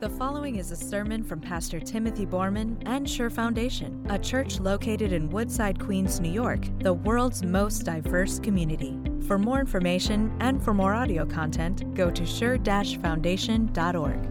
The 0.00 0.10
following 0.10 0.60
is 0.60 0.70
a 0.70 0.76
sermon 0.76 1.24
from 1.24 1.40
Pastor 1.40 1.80
Timothy 1.80 2.24
Borman 2.24 2.80
and 2.86 3.10
Sure 3.10 3.30
Foundation, 3.30 4.06
a 4.08 4.16
church 4.16 4.60
located 4.60 5.12
in 5.12 5.28
Woodside, 5.28 5.80
Queens, 5.80 6.20
New 6.20 6.30
York, 6.30 6.60
the 6.78 6.94
world's 6.94 7.42
most 7.42 7.80
diverse 7.80 8.38
community. 8.38 8.96
For 9.26 9.38
more 9.38 9.58
information 9.58 10.32
and 10.38 10.62
for 10.62 10.72
more 10.72 10.94
audio 10.94 11.26
content, 11.26 11.92
go 11.96 12.12
to 12.12 12.24
sure-foundation.org. 12.24 14.28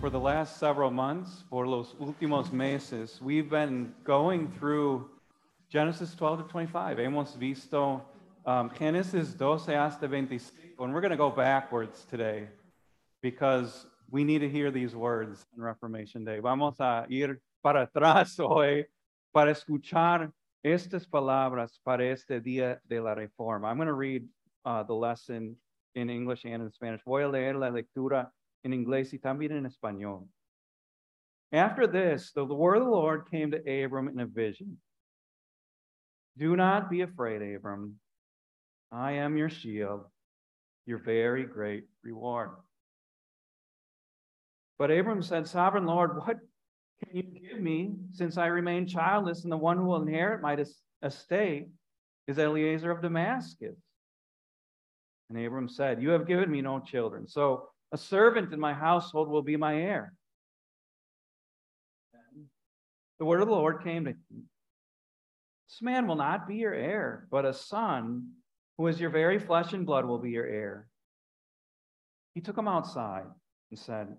For 0.00 0.08
the 0.08 0.18
last 0.18 0.56
several 0.56 0.90
months, 0.90 1.44
por 1.50 1.66
los 1.66 1.92
últimos 2.00 2.50
meses, 2.50 3.20
we've 3.20 3.50
been 3.50 3.92
going 4.04 4.50
through 4.52 5.06
Genesis 5.68 6.14
12 6.14 6.46
to 6.46 6.50
25. 6.50 6.96
Hemos 6.96 7.34
visto 7.34 8.00
um, 8.46 8.70
Genesis 8.78 9.34
12 9.34 9.66
hasta 9.66 10.08
25, 10.08 10.50
and 10.78 10.94
we're 10.94 11.02
going 11.02 11.10
to 11.10 11.16
go 11.18 11.28
backwards 11.28 12.06
today 12.08 12.48
because 13.30 13.86
we 14.10 14.24
need 14.24 14.38
to 14.38 14.48
hear 14.48 14.70
these 14.70 14.96
words 14.96 15.44
on 15.54 15.62
Reformation 15.62 16.24
Day. 16.24 16.40
Vamos 16.40 16.80
a 16.80 17.06
ir 17.10 17.40
para 17.62 17.86
atrás 17.86 18.38
hoy 18.38 18.86
para 19.34 19.52
escuchar 19.52 20.32
estas 20.64 21.06
palabras 21.06 21.78
para 21.84 22.04
este 22.10 22.40
día 22.40 22.78
de 22.88 23.00
la 23.00 23.14
reforma. 23.14 23.68
I'm 23.68 23.76
going 23.76 23.86
to 23.86 23.92
read 23.92 24.24
uh, 24.64 24.82
the 24.82 24.94
lesson 24.94 25.56
in 25.94 26.08
English 26.08 26.44
and 26.44 26.62
in 26.62 26.70
Spanish. 26.70 27.02
Voy 27.06 27.22
a 27.22 27.28
leer 27.28 27.54
la 27.54 27.70
lectura 27.70 28.30
en 28.64 28.72
inglés 28.72 29.12
y 29.12 29.18
también 29.18 29.52
en 29.52 29.66
español. 29.66 30.26
After 31.52 31.86
this, 31.86 32.32
the 32.32 32.44
word 32.44 32.76
of 32.76 32.84
the 32.84 32.90
Lord 32.90 33.30
came 33.30 33.50
to 33.50 33.58
Abram 33.58 34.08
in 34.08 34.20
a 34.20 34.26
vision. 34.26 34.78
Do 36.38 36.56
not 36.56 36.88
be 36.90 37.02
afraid, 37.02 37.42
Abram. 37.42 37.96
I 38.90 39.12
am 39.12 39.36
your 39.36 39.50
shield, 39.50 40.04
your 40.86 40.98
very 40.98 41.44
great 41.44 41.84
reward. 42.02 42.50
But 44.78 44.90
Abram 44.90 45.22
said, 45.22 45.46
Sovereign 45.46 45.86
Lord, 45.86 46.16
what 46.16 46.38
can 47.04 47.16
you 47.16 47.22
give 47.22 47.60
me 47.60 47.94
since 48.12 48.38
I 48.38 48.46
remain 48.46 48.86
childless 48.86 49.42
and 49.42 49.52
the 49.52 49.56
one 49.56 49.76
who 49.76 49.84
will 49.84 50.02
inherit 50.02 50.40
my 50.40 50.64
estate 51.02 51.68
is 52.26 52.38
Eliezer 52.38 52.90
of 52.90 53.02
Damascus? 53.02 53.76
And 55.28 55.44
Abram 55.44 55.68
said, 55.68 56.00
You 56.00 56.10
have 56.10 56.26
given 56.26 56.50
me 56.50 56.62
no 56.62 56.80
children, 56.80 57.26
so 57.26 57.68
a 57.92 57.98
servant 57.98 58.52
in 58.52 58.60
my 58.60 58.72
household 58.72 59.28
will 59.28 59.42
be 59.42 59.56
my 59.56 59.74
heir. 59.74 60.14
The 63.18 63.24
word 63.24 63.40
of 63.40 63.48
the 63.48 63.54
Lord 63.54 63.82
came 63.82 64.04
to 64.04 64.10
him. 64.10 64.48
This 65.68 65.82
man 65.82 66.06
will 66.06 66.16
not 66.16 66.46
be 66.46 66.56
your 66.56 66.72
heir, 66.72 67.26
but 67.30 67.44
a 67.44 67.52
son 67.52 68.28
who 68.76 68.86
is 68.86 69.00
your 69.00 69.10
very 69.10 69.38
flesh 69.38 69.72
and 69.72 69.84
blood 69.84 70.04
will 70.04 70.18
be 70.18 70.30
your 70.30 70.46
heir. 70.46 70.88
He 72.34 72.40
took 72.40 72.56
him 72.56 72.68
outside 72.68 73.26
and 73.70 73.78
said, 73.78 74.16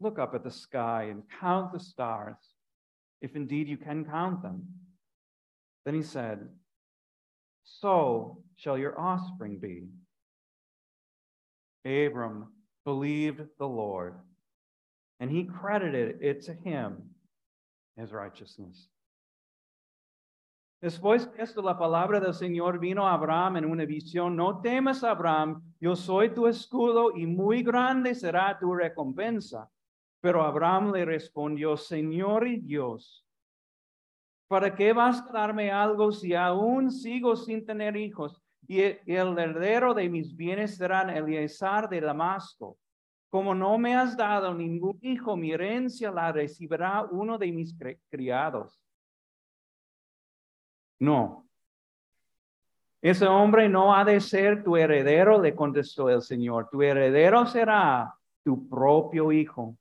Look 0.00 0.18
up 0.18 0.34
at 0.34 0.44
the 0.44 0.50
sky 0.50 1.08
and 1.10 1.22
count 1.40 1.72
the 1.72 1.80
stars, 1.80 2.36
if 3.20 3.34
indeed 3.34 3.68
you 3.68 3.76
can 3.76 4.04
count 4.04 4.42
them. 4.42 4.62
Then 5.84 5.94
he 5.94 6.02
said, 6.02 6.48
So 7.64 8.42
shall 8.56 8.78
your 8.78 8.98
offspring 8.98 9.58
be. 9.58 9.88
Abram 11.84 12.52
believed 12.84 13.40
the 13.58 13.66
Lord, 13.66 14.14
and 15.20 15.30
he 15.30 15.44
credited 15.44 16.18
it 16.20 16.42
to 16.42 16.54
him 16.54 17.02
as 17.96 18.12
righteousness. 18.12 18.88
Después 20.80 21.28
de 21.32 21.42
esto, 21.42 21.60
la 21.60 21.76
palabra 21.76 22.20
del 22.20 22.34
Señor 22.34 22.78
vino 22.78 23.04
a 23.04 23.14
Abraham 23.14 23.56
en 23.56 23.64
una 23.64 23.84
visión. 23.84 24.36
No 24.36 24.60
temas, 24.60 25.02
Abraham, 25.02 25.60
yo 25.80 25.96
soy 25.96 26.30
tu 26.32 26.46
escudo 26.46 27.16
y 27.16 27.26
muy 27.26 27.64
grande 27.64 28.14
será 28.14 28.56
tu 28.60 28.72
recompensa. 28.72 29.68
Pero 30.20 30.42
Abraham 30.42 30.92
le 30.92 31.04
respondió, 31.04 31.76
Señor 31.76 32.46
y 32.46 32.58
Dios, 32.58 33.24
¿para 34.48 34.74
qué 34.74 34.92
vas 34.92 35.20
a 35.20 35.32
darme 35.32 35.70
algo 35.70 36.10
si 36.10 36.34
aún 36.34 36.90
sigo 36.90 37.36
sin 37.36 37.64
tener 37.64 37.96
hijos? 37.96 38.42
Y 38.66 38.80
el 38.80 39.38
heredero 39.38 39.94
de 39.94 40.08
mis 40.08 40.34
bienes 40.36 40.76
será 40.76 41.02
Eliezer 41.16 41.88
de 41.88 42.00
Damasco. 42.00 42.76
Como 43.30 43.54
no 43.54 43.78
me 43.78 43.94
has 43.94 44.16
dado 44.16 44.54
ningún 44.54 44.98
hijo, 45.02 45.36
mi 45.36 45.52
herencia 45.52 46.10
la 46.10 46.32
recibirá 46.32 47.04
uno 47.04 47.38
de 47.38 47.52
mis 47.52 47.76
criados. 48.10 48.82
No. 50.98 51.46
Ese 53.00 53.26
hombre 53.26 53.68
no 53.68 53.94
ha 53.94 54.04
de 54.04 54.20
ser 54.20 54.64
tu 54.64 54.76
heredero, 54.76 55.40
le 55.40 55.54
contestó 55.54 56.08
el 56.10 56.22
Señor. 56.22 56.68
Tu 56.70 56.82
heredero 56.82 57.46
será 57.46 58.12
tu 58.42 58.68
propio 58.68 59.30
hijo. 59.30 59.76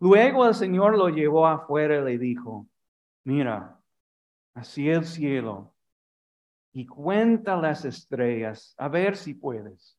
Luego 0.00 0.46
el 0.46 0.54
Señor 0.54 0.96
lo 0.96 1.08
llevó 1.08 1.46
afuera 1.46 1.98
y 1.98 2.04
le 2.04 2.18
dijo, 2.18 2.66
mira, 3.24 3.78
así 4.54 4.88
el 4.88 5.04
cielo 5.04 5.72
y 6.72 6.86
cuenta 6.86 7.56
las 7.56 7.84
estrellas, 7.84 8.74
a 8.78 8.88
ver 8.88 9.16
si 9.16 9.34
puedes. 9.34 9.98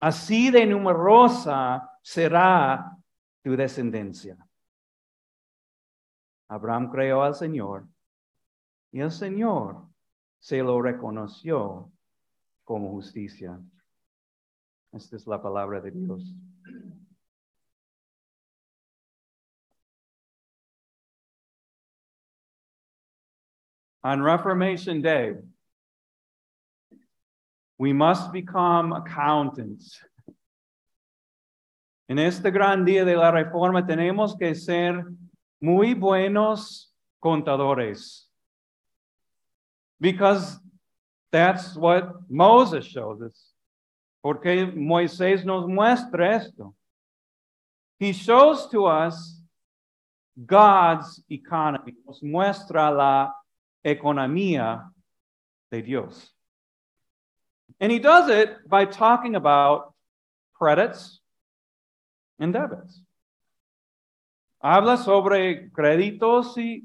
Así 0.00 0.50
de 0.50 0.64
numerosa 0.64 1.90
será 2.00 2.96
tu 3.42 3.56
descendencia. 3.56 4.36
Abraham 6.48 6.90
creó 6.90 7.22
al 7.22 7.34
Señor 7.34 7.86
y 8.92 9.00
el 9.00 9.10
Señor 9.10 9.86
se 10.38 10.58
lo 10.58 10.80
reconoció 10.80 11.90
como 12.64 12.90
justicia. 12.92 13.60
Esta 14.92 15.16
es 15.16 15.26
la 15.26 15.42
palabra 15.42 15.80
de 15.80 15.90
Dios. 15.90 16.32
On 24.02 24.22
Reformation 24.22 25.02
Day, 25.02 25.34
we 27.78 27.92
must 27.92 28.32
become 28.32 28.92
accountants. 28.92 30.00
En 32.08 32.18
este 32.18 32.50
gran 32.50 32.84
día 32.84 33.04
de 33.04 33.16
la 33.16 33.30
reforma 33.30 33.86
tenemos 33.86 34.36
que 34.38 34.54
ser 34.54 35.04
muy 35.60 35.94
buenos 35.94 36.90
contadores. 37.22 38.24
Because 40.00 40.58
that's 41.30 41.76
what 41.76 42.14
Moses 42.28 42.86
shows 42.86 43.20
us. 43.20 43.52
Porque 44.22 44.72
Moisés 44.74 45.44
nos 45.44 45.66
muestra 45.66 46.36
esto. 46.36 46.74
He 47.98 48.12
shows 48.12 48.68
to 48.70 48.86
us 48.86 49.40
God's 50.46 51.22
economy. 51.28 51.94
Nos 52.06 52.22
muestra 52.22 52.90
la 52.96 53.32
economía 53.84 54.90
de 55.70 55.82
Dios. 55.82 56.30
And 57.80 57.92
he 57.92 57.98
does 57.98 58.28
it 58.28 58.68
by 58.68 58.84
talking 58.84 59.34
about 59.34 59.94
credits 60.54 61.20
and 62.38 62.52
debits. 62.52 63.00
Habla 64.60 64.96
sobre 64.96 65.70
créditos 65.70 66.56
y, 66.56 66.82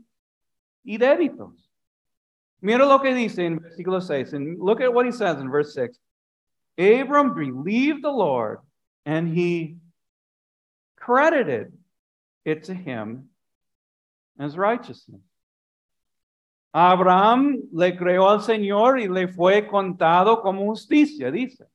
y 0.85 0.97
débitos. 0.97 1.53
Mira 2.61 2.85
lo 2.85 2.99
que 2.99 3.13
dice 3.13 3.39
en 3.39 3.59
versículo 3.59 4.01
6, 4.01 4.33
and 4.33 4.59
look 4.59 4.79
at 4.79 4.93
what 4.93 5.05
he 5.05 5.11
says 5.11 5.39
in 5.39 5.49
verse 5.49 5.73
6. 5.73 5.97
Abram 6.77 7.35
believed 7.35 8.03
the 8.03 8.11
Lord, 8.11 8.59
and 9.05 9.27
he 9.27 9.77
credited 10.95 11.73
it 12.45 12.63
to 12.65 12.73
him 12.73 13.29
as 14.39 14.57
righteousness. 14.57 15.21
Abraham 16.73 17.69
le 17.71 17.95
creó 17.95 18.29
al 18.29 18.41
Señor 18.41 18.99
y 18.99 19.07
le 19.07 19.27
fue 19.27 19.67
contado 19.67 20.41
como 20.41 20.65
justicia, 20.65 21.31
dice. 21.31 21.67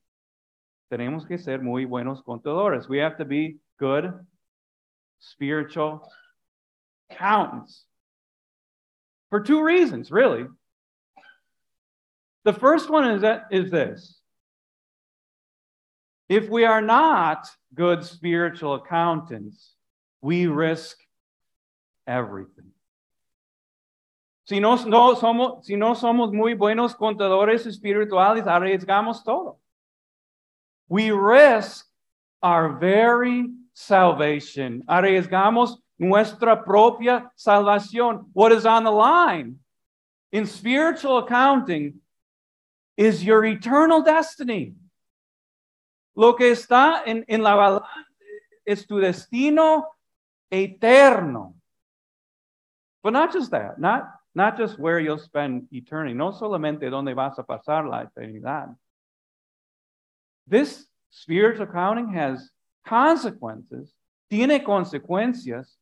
Tenemos 0.91 1.25
que 1.25 1.39
ser 1.39 1.63
muy 1.63 1.85
buenos 1.85 2.23
contadores. 2.23 2.89
We 2.89 2.99
have 2.99 3.17
to 3.19 3.25
be 3.25 3.59
good 3.79 4.13
spiritual 5.21 6.11
accountants. 7.11 7.85
For 9.31 9.41
two 9.41 9.63
reasons, 9.63 10.11
really. 10.11 10.47
The 12.45 12.53
first 12.55 12.89
one 12.89 13.11
is, 13.11 13.23
that, 13.23 13.49
is 13.51 13.71
this. 13.71 14.19
If 16.29 16.49
we 16.49 16.65
are 16.65 16.81
not 16.81 17.47
good 17.75 18.05
spiritual 18.05 18.75
accountants, 18.75 19.75
we 20.23 20.47
risk 20.47 20.97
everything. 22.07 22.73
Si 24.49 24.61
no, 24.61 24.77
no 24.87 25.15
somos, 25.15 25.67
si 25.67 25.77
no 25.77 25.95
somos 25.95 26.33
muy 26.33 26.55
buenos 26.55 26.95
contadores 26.95 27.67
espirituales, 27.67 28.47
arriesgamos 28.47 29.23
todo. 29.23 29.61
We 30.89 31.11
risk 31.11 31.85
our 32.41 32.79
very 32.79 33.51
salvation. 33.75 34.85
Arriesgamos 34.89 35.77
nuestra 35.99 36.65
propia 36.65 37.31
salvación. 37.37 38.31
What 38.33 38.53
is 38.53 38.65
on 38.65 38.85
the 38.85 38.91
line 38.91 39.59
in 40.33 40.47
spiritual 40.47 41.19
accounting 41.19 42.01
is 42.97 43.23
your 43.23 43.45
eternal 43.45 44.01
destiny. 44.01 44.73
Lo 46.17 46.33
que 46.33 46.53
está 46.53 47.03
en, 47.05 47.23
en 47.29 47.43
la 47.43 47.55
balanza 47.55 47.87
es 48.65 48.87
tu 48.87 48.99
destino 48.99 49.85
eterno. 50.51 51.55
But 53.03 53.13
not 53.13 53.31
just 53.31 53.51
that, 53.51 53.79
not, 53.79 54.18
not 54.39 54.57
just 54.57 54.79
where 54.79 55.01
you'll 55.01 55.19
spend 55.19 55.67
eternity, 55.73 56.15
no 56.15 56.31
solamente 56.31 56.89
donde 56.89 57.13
vas 57.15 57.39
a 57.39 57.43
pasar 57.43 57.91
la 57.91 58.05
eternidad. 58.05 58.75
This 60.47 60.87
spiritual 61.11 61.67
accounting 61.69 62.13
has 62.15 62.49
consequences, 62.87 63.93
tiene 64.31 64.61
consecuencias 64.61 65.77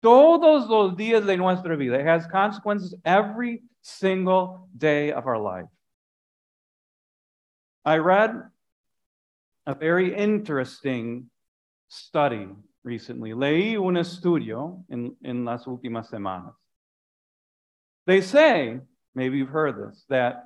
todos 0.00 0.68
los 0.68 0.96
días 0.96 1.26
de 1.26 1.36
nuestra 1.36 1.76
vida. 1.76 1.98
It 1.98 2.06
has 2.06 2.28
consequences 2.28 2.94
every 3.04 3.64
single 3.82 4.68
day 4.76 5.10
of 5.10 5.26
our 5.26 5.38
life. 5.38 5.66
I 7.84 7.98
read 7.98 8.30
a 9.66 9.74
very 9.74 10.14
interesting 10.14 11.30
study 11.88 12.48
recently. 12.84 13.32
Leí 13.32 13.76
un 13.76 13.96
estudio 13.96 14.84
en, 14.88 15.16
en 15.24 15.44
las 15.44 15.66
últimas 15.66 16.08
semanas. 16.08 16.54
They 18.06 18.20
say, 18.20 18.78
maybe 19.14 19.38
you've 19.38 19.48
heard 19.48 19.76
this, 19.76 20.04
that 20.08 20.44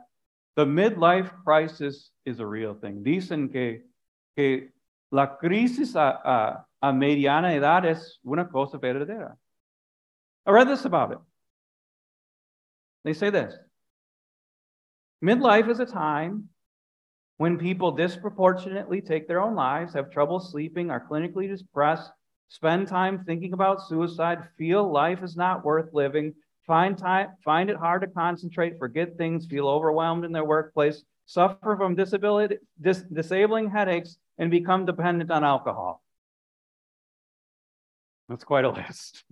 the 0.57 0.65
midlife 0.65 1.31
crisis 1.45 2.11
is 2.25 2.41
a 2.41 2.47
real 2.47 2.75
thing. 2.75 3.03
Dicen 3.05 3.53
que, 3.53 3.83
que 4.37 4.69
la 5.11 5.27
crisis 5.27 5.95
a, 5.95 6.01
a, 6.01 6.67
a 6.83 6.93
mediana 6.93 7.55
edad 7.55 7.85
es 7.85 8.19
una 8.27 8.47
cosa 8.47 8.79
verdadera. 8.79 9.37
I 10.47 10.51
read 10.51 10.69
this 10.69 10.87
about 10.87 11.13
it. 11.13 11.19
They 13.05 13.13
say 13.13 13.31
this 13.31 13.55
Midlife 15.23 15.69
is 15.69 15.81
a 15.81 15.87
time 15.87 16.49
when 17.37 17.59
people 17.59 17.93
disproportionately 17.93 19.01
take 19.01 19.29
their 19.29 19.41
own 19.41 19.55
lives, 19.55 19.95
have 19.95 20.11
trouble 20.11 20.41
sleeping, 20.41 20.91
are 20.91 21.07
clinically 21.11 21.49
depressed, 21.49 22.11
spend 22.49 22.89
time 22.89 23.25
thinking 23.25 23.53
about 23.53 23.87
suicide, 23.87 24.49
feel 24.59 24.91
life 24.91 25.23
is 25.23 25.37
not 25.37 25.65
worth 25.65 25.93
living, 25.93 26.35
find, 26.67 26.97
time, 26.97 27.29
find 27.45 27.71
it 27.71 27.77
hard 27.77 28.03
to 28.03 28.09
concentrate, 28.09 28.79
forget 28.79 29.17
things, 29.17 29.47
feel 29.47 29.69
overwhelmed 29.69 30.25
in 30.25 30.33
their 30.33 30.45
workplace, 30.45 31.03
suffer 31.27 31.77
from 31.77 31.95
disability, 31.95 32.57
dis, 32.81 33.03
disabling 33.13 33.71
headaches, 33.71 34.17
and 34.39 34.51
become 34.51 34.87
dependent 34.87 35.31
on 35.31 35.45
alcohol. 35.45 36.03
That's 38.29 38.45
quite 38.45 38.65
a 38.65 38.71
list. 38.81 39.25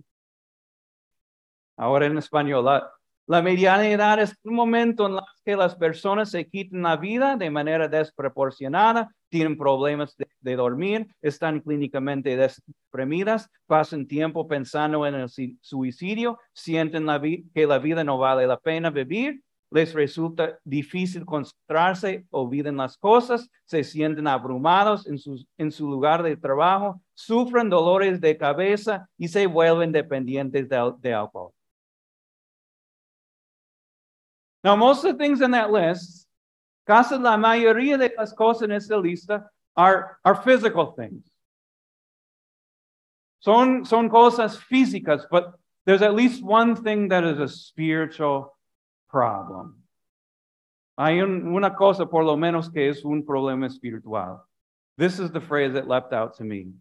Ahora 1.77 2.05
en 2.05 2.17
español, 2.17 2.67
ah, 2.67 2.89
la, 3.29 3.41
mediana 3.41 3.87
edad 3.87 4.19
es 4.19 4.35
un 4.43 4.55
momento 4.55 5.05
en 5.05 5.13
el 5.13 5.19
que 5.45 5.55
las 5.55 5.75
personas 5.75 6.31
se 6.31 6.49
quitan 6.49 6.81
la 6.81 6.97
vida 6.97 7.37
de 7.37 7.51
manera 7.51 7.87
desproporcionada, 7.87 9.13
tienen 9.29 9.55
problemas 9.55 10.15
de, 10.41 10.55
dormir, 10.55 11.07
están 11.21 11.59
clínicamente 11.59 12.35
deprimidas, 12.35 13.49
pasan 13.67 14.07
tiempo 14.07 14.47
pensando 14.47 15.05
en 15.05 15.13
el 15.13 15.29
suicidio, 15.61 16.39
sienten 16.53 17.05
que 17.53 17.67
la 17.67 17.77
vida 17.77 18.03
no 18.03 18.17
vale 18.17 18.47
la 18.47 18.57
pena 18.57 18.89
vivir, 18.89 19.43
les 19.71 19.93
resulta 19.93 20.57
difícil 20.63 21.23
concentrarse, 21.25 22.25
olviden 22.31 22.77
las 22.77 22.97
cosas, 22.97 23.49
se 23.65 23.83
sienten 23.83 24.27
abrumados 24.27 25.05
en 25.05 25.19
su, 25.19 25.45
en 25.57 25.71
su 25.71 25.87
lugar 25.87 26.23
de 26.23 26.35
trabajo, 26.35 26.99
sufren 27.13 27.69
dolores 27.69 28.19
de 28.19 28.37
cabeza 28.37 29.07
y 29.17 29.27
se 29.27 29.45
vuelven 29.45 29.91
dependientes 29.91 30.67
de, 30.67 30.93
de 30.99 31.13
alcohol. 31.13 31.51
Now, 34.63 34.75
most 34.75 35.05
of 35.05 35.13
the 35.13 35.23
things 35.23 35.41
in 35.41 35.51
that 35.51 35.71
list, 35.71 36.27
casi 36.85 37.15
la 37.15 37.37
mayoría 37.37 37.97
de 37.97 38.11
las 38.17 38.33
cosas 38.33 38.63
en 38.63 38.71
esta 38.71 38.95
lista 38.95 39.45
are, 39.75 40.17
are 40.25 40.35
physical 40.35 40.91
things. 40.91 41.23
Son, 43.39 43.85
son 43.85 44.09
cosas 44.09 44.57
físicas, 44.57 45.23
but 45.31 45.53
there's 45.85 46.01
at 46.01 46.13
least 46.13 46.43
one 46.43 46.75
thing 46.75 47.07
that 47.07 47.23
is 47.23 47.39
a 47.39 47.47
spiritual 47.47 48.57
problem. 49.09 49.75
Hay 50.97 51.21
un, 51.21 51.55
una 51.55 51.71
cosa, 51.71 52.05
por 52.05 52.25
lo 52.25 52.35
menos, 52.35 52.67
que 52.73 52.89
es 52.89 53.05
un 53.05 53.23
problema 53.23 53.65
espiritual. 53.65 54.45
This 54.97 55.19
is 55.19 55.31
the 55.31 55.39
phrase 55.39 55.73
that 55.73 55.87
leapt 55.87 56.11
out 56.11 56.35
to 56.37 56.43
me. 56.43 56.73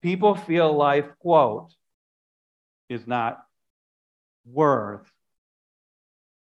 People 0.00 0.34
feel 0.34 0.72
life, 0.72 1.04
quote, 1.18 1.74
is 2.88 3.06
not 3.06 3.44
worth 4.46 5.12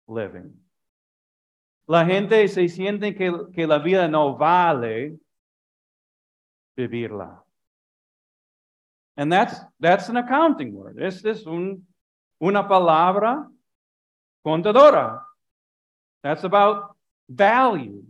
living. 0.07 0.53
La 1.87 2.05
gente 2.05 2.47
se 2.47 2.67
siente 2.67 3.15
que, 3.15 3.31
que 3.53 3.65
la 3.65 3.79
vida 3.79 4.07
no 4.07 4.35
vale 4.35 5.17
vivirla. 6.75 7.43
And 9.15 9.31
that's, 9.31 9.59
that's 9.79 10.09
an 10.09 10.17
accounting 10.17 10.73
word. 10.73 10.99
Este 10.99 11.27
es 11.27 11.45
un, 11.45 11.87
una 12.39 12.67
palabra 12.67 13.49
contadora. 14.45 15.21
That's 16.23 16.43
about 16.43 16.95
value. 17.29 18.03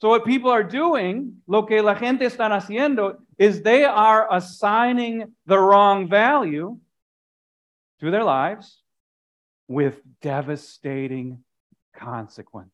So 0.00 0.10
what 0.10 0.26
people 0.26 0.50
are 0.50 0.62
doing, 0.62 1.42
lo 1.46 1.62
que 1.62 1.82
la 1.82 1.94
gente 1.94 2.26
están 2.26 2.52
haciendo, 2.52 3.16
is 3.38 3.62
they 3.62 3.84
are 3.84 4.28
assigning 4.30 5.32
the 5.46 5.58
wrong 5.58 6.08
value 6.08 6.78
to 8.00 8.10
their 8.10 8.24
lives 8.24 8.82
with 9.68 10.00
devastating 10.20 11.44
consequences. 11.92 12.72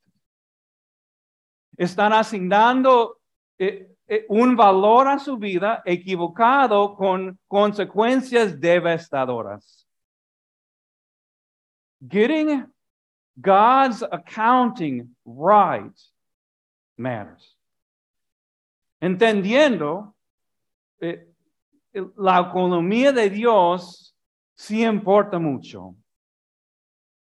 Están 1.76 2.12
asignando 2.12 3.18
eh, 3.58 3.88
eh, 4.06 4.26
un 4.28 4.56
valor 4.56 5.08
a 5.08 5.18
su 5.18 5.38
vida 5.38 5.82
equivocado 5.86 6.94
con 6.96 7.38
consecuencias 7.48 8.60
devastadoras. 8.60 9.86
Getting 12.06 12.66
God's 13.40 14.02
accounting 14.02 15.16
right 15.24 15.96
matters. 16.96 17.56
Entendiendo 19.00 20.14
eh, 21.00 21.26
la 22.16 22.40
economía 22.40 23.12
de 23.12 23.30
Dios 23.30 24.14
sí 24.54 24.84
importa 24.84 25.38
mucho. 25.38 25.94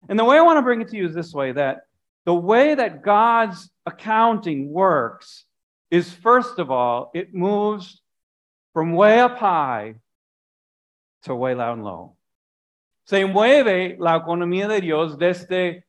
And 0.10 0.20
the 0.20 0.26
way 0.26 0.38
I 0.38 0.42
want 0.42 0.58
to 0.58 0.62
bring 0.62 0.82
it 0.82 0.90
to 0.90 0.98
you 0.98 1.06
is 1.06 1.14
this 1.14 1.34
way 1.34 1.52
that 1.54 1.84
the 2.26 2.34
way 2.34 2.76
that 2.76 3.04
God's 3.04 3.70
accounting 3.86 4.72
works 4.72 5.46
is 5.92 6.12
first 6.12 6.60
of 6.60 6.72
all, 6.72 7.12
it 7.14 7.34
moves 7.34 8.02
from 8.74 8.94
way 8.94 9.20
up 9.20 9.38
high 9.38 9.96
to 11.24 11.36
way 11.36 11.54
down 11.54 11.82
low. 11.82 12.16
Se 13.06 13.24
mueve 13.26 13.98
la 14.00 14.20
economía 14.20 14.68
de 14.68 14.82
Dios 14.82 15.18
desde, 15.18 15.84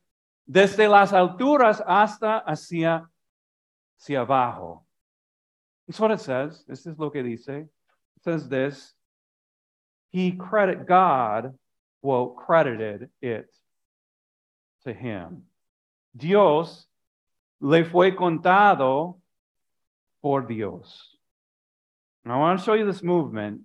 desde 0.47 0.89
las 0.89 1.11
alturas 1.11 1.81
hasta 1.85 2.43
hacia, 2.45 3.07
hacia 3.99 4.21
abajo. 4.21 4.83
That's 5.87 5.99
what 5.99 6.11
it 6.11 6.19
says. 6.19 6.63
This 6.67 6.85
is 6.85 6.99
lo 6.99 7.09
que 7.09 7.23
dice. 7.23 7.47
It 7.47 8.23
says 8.23 8.47
this. 8.49 8.93
He 10.11 10.31
credit 10.31 10.85
God, 10.85 11.53
well, 12.01 12.27
credited 12.27 13.09
it 13.21 13.49
to 14.85 14.93
him. 14.93 15.43
Dios 16.15 16.87
le 17.59 17.83
fue 17.83 18.11
contado 18.11 19.17
por 20.21 20.41
Dios. 20.43 21.15
I 22.27 22.37
want 22.37 22.59
to 22.59 22.65
show 22.65 22.73
you 22.73 22.85
this 22.85 23.03
movement. 23.03 23.61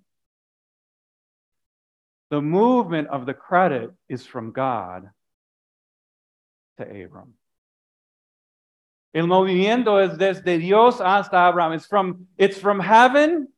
The 2.29 2.43
movement 2.43 3.09
of 3.09 3.25
the 3.25 3.35
credit 3.35 3.91
is 4.09 4.27
from 4.27 4.53
God 4.53 5.09
to 6.77 6.85
Abram. 6.85 7.35
El 9.15 9.27
movimiento 9.27 9.99
es 9.99 10.17
desde 10.17 10.59
Dios 10.61 11.01
hasta 11.01 11.49
Abraham. 11.49 11.73
It's 11.73 11.87
from, 11.87 12.27
it's 12.37 12.59
from 12.59 12.79
heaven 12.79 13.49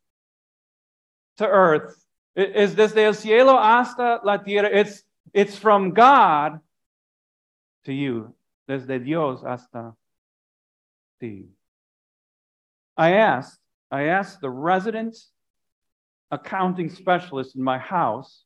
to 1.38 1.47
earth. 1.47 1.97
Es 2.35 2.75
desde 2.75 2.99
el 2.99 3.12
cielo 3.12 3.59
hasta 3.59 4.21
la 4.25 4.38
tierra. 4.38 4.71
It's, 4.73 5.02
it's 5.35 5.59
from 5.59 5.90
God 5.90 6.61
to 7.85 7.93
you, 7.93 8.35
desde 8.69 9.03
Dios 9.03 9.43
hasta 9.43 9.95
ti. 11.21 11.49
I 12.97 13.12
asked, 13.15 13.59
I 13.91 14.05
asked 14.05 14.41
the 14.41 14.51
resident 14.51 15.17
accounting 16.31 16.91
specialist 16.91 17.57
in 17.57 17.62
my 17.62 17.79
house 17.79 18.45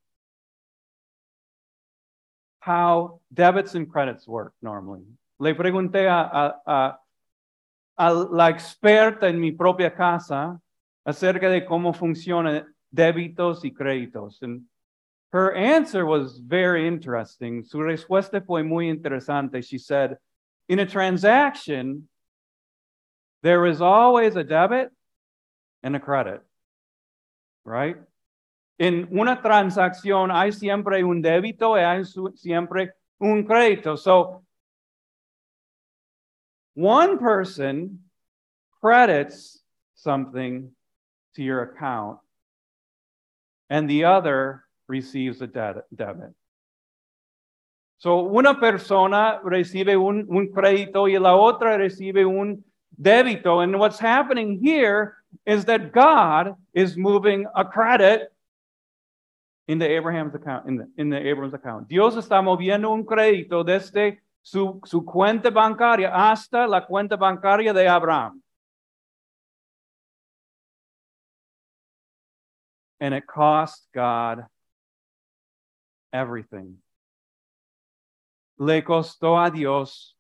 how 2.61 3.21
debits 3.33 3.75
and 3.75 3.91
credits 3.91 4.27
work 4.27 4.53
normally. 4.61 5.05
Le 5.39 5.55
pregunté 5.55 6.07
a, 6.09 6.55
a, 6.67 6.99
a, 7.99 8.13
la 8.13 8.49
experta 8.49 9.29
en 9.29 9.41
mi 9.41 9.53
propia 9.53 9.91
casa 9.91 10.61
acerca 11.07 11.49
de 11.49 11.65
cómo 11.65 11.93
funcionan 11.93 12.65
débitos 12.91 13.65
y 13.65 13.71
créditos. 13.71 14.43
And 14.43 14.63
her 15.37 15.55
answer 15.55 16.05
was 16.05 16.39
very 16.39 16.87
interesting. 16.87 17.63
Su 17.65 17.79
respuesta 17.79 18.45
fue 18.45 18.63
muy 18.63 18.89
interesante. 18.89 19.63
She 19.65 19.79
said, 19.79 20.17
in 20.69 20.79
a 20.79 20.87
transaction, 20.87 22.09
There 23.47 23.65
is 23.67 23.81
always 23.81 24.35
a 24.35 24.43
debit 24.43 24.91
and 25.85 25.95
a 25.95 26.01
credit, 26.01 26.41
right? 27.65 27.97
En 28.81 29.07
una 29.13 29.41
transacción 29.41 30.33
hay 30.33 30.51
siempre 30.51 31.05
un 31.05 31.23
débito 31.23 31.77
y 31.77 31.81
hay 31.81 32.03
siempre 32.35 32.91
un 33.21 33.45
crédito. 33.45 33.97
So, 33.97 34.43
one 36.75 37.19
person 37.19 38.01
credits 38.81 39.63
something 39.95 40.73
to 41.37 41.43
your 41.45 41.63
account 41.63 42.19
and 43.71 43.89
the 43.89 44.07
other 44.07 44.65
receives 44.89 45.41
a 45.43 45.47
debit. 45.47 46.35
So, 47.99 48.25
una 48.25 48.61
persona 48.61 49.41
recibe 49.43 49.97
un, 49.97 50.27
un 50.29 50.53
crédito 50.53 51.09
y 51.09 51.19
la 51.19 51.35
otra 51.35 51.79
recibe 51.79 52.27
un 52.27 52.63
débito. 53.01 53.63
And 53.63 53.79
what's 53.79 53.99
happening 53.99 54.61
here 54.63 55.15
is 55.47 55.65
that 55.65 55.93
God 55.93 56.57
is 56.75 56.97
moving 56.97 57.47
a 57.55 57.65
credit 57.65 58.31
in 59.67 59.79
the 59.79 59.89
Abraham's 59.89 60.35
account, 60.35 60.69
in 60.69 60.77
the, 60.77 60.89
in 60.99 61.09
the 61.09 61.17
Abraham's 61.17 61.55
account. 61.55 61.89
Dios 61.89 62.17
está 62.17 62.43
moviendo 62.43 62.93
un 62.93 63.05
crédito 63.05 63.65
desde 63.65 64.19
su, 64.43 64.81
su 64.85 65.05
cuenta 65.05 65.51
bancaria 65.51 66.13
hasta 66.13 66.67
la 66.69 66.83
cuenta 66.83 67.17
bancaria 67.17 67.73
de 67.73 67.89
Abraham. 67.89 68.43
And 73.01 73.15
it 73.15 73.27
cost 73.27 73.89
God 73.93 74.47
everything. 76.13 76.77
Le 78.59 78.83
costó 78.83 79.37
a 79.37 79.51
Dios 79.51 80.15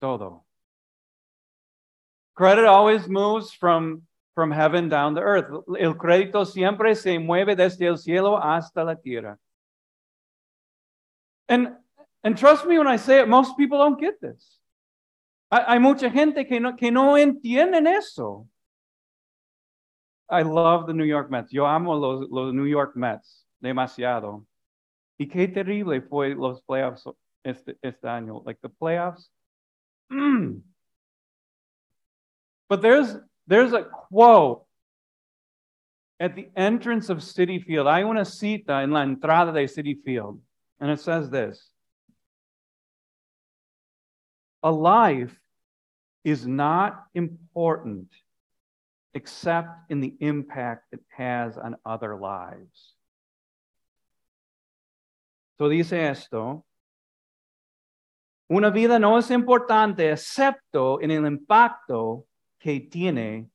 todo. 0.00 0.44
Credit 2.34 2.64
always 2.64 3.08
moves 3.08 3.52
from, 3.52 4.02
from 4.34 4.50
heaven 4.50 4.88
down 4.88 5.14
to 5.14 5.20
earth. 5.20 5.46
El 5.78 5.94
crédito 5.94 6.44
siempre 6.44 6.94
se 6.94 7.18
mueve 7.18 7.56
desde 7.56 7.86
el 7.86 7.96
cielo 7.96 8.36
hasta 8.36 8.82
la 8.84 8.96
tierra. 8.96 9.38
And, 11.48 11.74
and 12.24 12.36
trust 12.36 12.66
me 12.66 12.78
when 12.78 12.88
I 12.88 12.96
say 12.96 13.20
it, 13.20 13.28
most 13.28 13.56
people 13.56 13.78
don't 13.78 14.00
get 14.00 14.20
this. 14.20 14.58
Hay, 15.52 15.78
mucha 15.78 16.10
gente 16.10 16.44
que 16.44 16.58
no, 16.58 16.74
que 16.74 16.90
no 16.90 17.14
entienden 17.14 17.86
eso. 17.86 18.48
I 20.28 20.42
love 20.42 20.86
the 20.86 20.94
New 20.94 21.04
York 21.04 21.30
Mets. 21.30 21.52
Yo 21.52 21.64
amo 21.66 21.94
los, 21.94 22.28
los 22.30 22.52
New 22.52 22.64
York 22.64 22.96
Mets 22.96 23.43
demasiado. 23.64 24.46
Y 25.18 25.26
qué 25.26 25.48
terrible 25.48 26.00
fue 26.02 26.34
los 26.34 26.62
playoffs 26.62 27.04
este, 27.42 27.76
este 27.82 28.08
año. 28.08 28.42
Like 28.44 28.60
the 28.60 28.68
playoffs. 28.68 29.28
Mm. 30.12 30.62
But 32.68 32.82
there's 32.82 33.16
there's 33.46 33.72
a 33.72 33.84
quote 33.84 34.64
at 36.20 36.34
the 36.34 36.48
entrance 36.56 37.10
of 37.10 37.18
Citi 37.18 37.62
Field. 37.62 37.86
Hay 37.86 38.02
una 38.02 38.24
cita 38.24 38.82
en 38.82 38.90
la 38.90 39.02
entrada 39.02 39.52
de 39.52 39.66
Citi 39.66 40.02
Field. 40.04 40.40
And 40.80 40.90
it 40.90 41.00
says 41.00 41.30
this. 41.30 41.70
A 44.62 44.70
life 44.70 45.38
is 46.24 46.46
not 46.46 47.04
important 47.14 48.08
except 49.12 49.68
in 49.90 50.00
the 50.00 50.14
impact 50.20 50.86
it 50.92 51.00
has 51.16 51.56
on 51.56 51.76
other 51.86 52.16
lives. 52.16 52.93
So 55.56 55.68
dice 55.68 56.08
esto, 56.08 56.64
una 58.48 58.70
vida 58.70 58.98
no 58.98 59.18
es 59.18 59.30
importante 59.30 60.10
excepto 60.10 61.00
en 61.00 61.10
el 61.10 61.26
impacto 61.26 62.26
que 62.58 62.80
tiene 62.80 63.48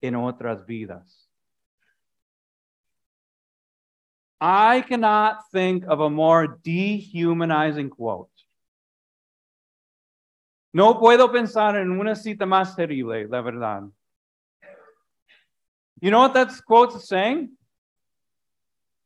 en 0.00 0.16
otras 0.16 0.66
vidas. 0.66 1.28
I 4.40 4.82
cannot 4.82 5.48
think 5.52 5.84
of 5.86 6.00
a 6.00 6.10
more 6.10 6.48
dehumanizing 6.62 7.88
quote. 7.88 8.30
No 10.72 10.98
puedo 10.98 11.30
pensar 11.30 11.76
en 11.76 11.92
una 11.92 12.16
cita 12.16 12.44
más 12.44 12.74
terrible, 12.74 13.28
la 13.28 13.40
verdad. 13.40 13.88
You 16.00 16.10
know 16.10 16.18
what 16.18 16.34
that 16.34 16.50
quote 16.66 16.96
is 16.96 17.06
saying? 17.06 17.56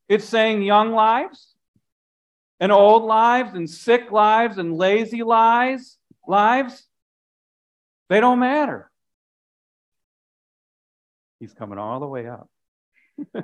It's 0.08 0.24
saying 0.24 0.62
young 0.62 0.92
lives 0.92 1.57
and 2.60 2.72
old 2.72 3.04
lives 3.04 3.54
and 3.54 3.68
sick 3.70 4.10
lives 4.10 4.58
and 4.58 4.76
lazy 4.76 5.22
lives, 5.22 5.98
lives, 6.26 6.86
they 8.08 8.20
don't 8.20 8.40
matter. 8.40 8.90
He's 11.40 11.52
coming 11.54 11.78
all 11.78 12.00
the 12.00 12.06
way 12.06 12.26
up. 12.26 12.48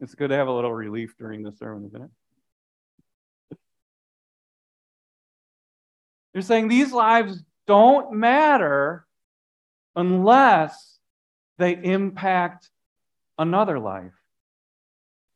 it's 0.00 0.14
good 0.14 0.28
to 0.28 0.36
have 0.36 0.48
a 0.48 0.52
little 0.52 0.72
relief 0.72 1.14
during 1.18 1.42
the 1.42 1.52
sermon, 1.52 1.86
isn't 1.86 2.02
it? 2.02 2.10
They're 6.32 6.42
saying 6.42 6.68
these 6.68 6.92
lives 6.92 7.42
don't 7.66 8.12
matter 8.12 9.06
unless 9.96 10.98
they 11.56 11.72
impact 11.72 12.70
another 13.38 13.78
life. 13.78 14.17